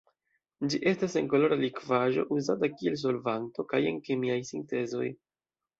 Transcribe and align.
Ĝi 0.71 0.79
estas 0.91 1.13
senkolora 1.15 1.59
likvaĵo 1.59 2.25
uzata 2.39 2.73
kiel 2.79 2.99
solvanto 3.05 3.69
kaj 3.75 3.85
en 3.93 4.05
kemiaj 4.11 4.41
sintezoj. 4.53 5.09